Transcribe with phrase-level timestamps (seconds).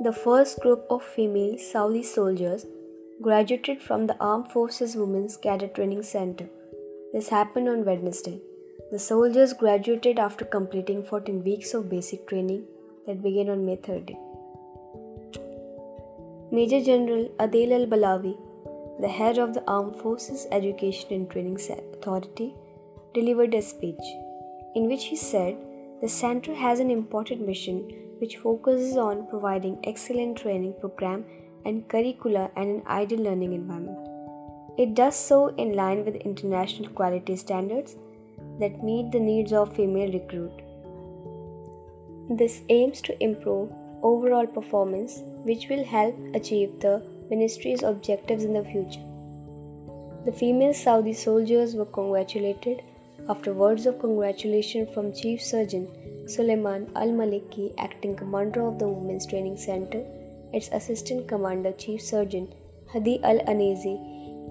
[0.00, 2.66] The first group of female Saudi soldiers
[3.20, 6.48] graduated from the Armed Forces Women's Cadet Training Center.
[7.12, 8.40] This happened on Wednesday.
[8.92, 12.62] The soldiers graduated after completing 14 weeks of basic training
[13.08, 14.16] that began on May 30.
[16.52, 18.38] Major General Adel Al Balawi,
[19.00, 22.54] the head of the Armed Forces Education and Training Authority,
[23.14, 24.12] delivered a speech
[24.76, 25.56] in which he said
[26.00, 31.24] the center has an important mission which focuses on providing excellent training program
[31.64, 33.98] and curricula and an ideal learning environment.
[34.78, 37.96] It does so in line with international quality standards
[38.60, 40.52] that meet the needs of female recruit.
[42.30, 43.72] This aims to improve
[44.02, 49.04] overall performance which will help achieve the ministry's objectives in the future.
[50.24, 52.82] The female Saudi soldiers were congratulated
[53.28, 55.88] after words of congratulation from Chief Surgeon
[56.28, 60.04] Suleiman Al Maliki, acting commander of the Women's Training Center,
[60.52, 62.52] its assistant commander Chief Surgeon
[62.92, 63.94] Hadi Al Anezi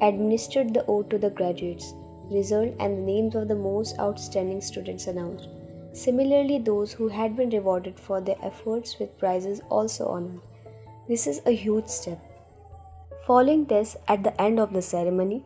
[0.02, 1.93] administered the oath to the graduates
[2.31, 5.47] result and the names of the most outstanding students announced.
[5.93, 10.41] Similarly, those who had been rewarded for their efforts with prizes also honored.
[11.07, 12.19] This is a huge step.
[13.27, 15.43] Following this, at the end of the ceremony,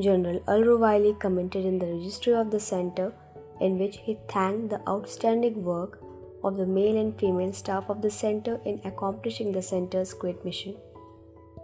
[0.00, 3.12] General Al Ruwaili commented in the registry of the center
[3.60, 6.00] in which he thanked the outstanding work
[6.42, 10.76] of the male and female staff of the center in accomplishing the center's great mission.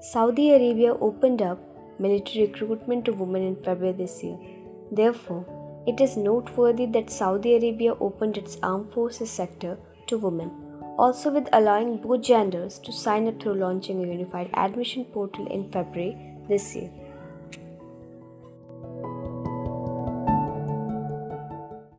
[0.00, 1.58] Saudi Arabia opened up
[1.98, 4.38] military recruitment to women in February this year.
[4.90, 5.44] Therefore,
[5.86, 10.50] it is noteworthy that Saudi Arabia opened its armed forces sector to women,
[10.98, 15.70] also with allowing both genders to sign up through launching a unified admission portal in
[15.70, 16.16] February
[16.48, 16.90] this year.